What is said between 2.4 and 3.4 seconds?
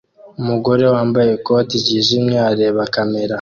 areba kamera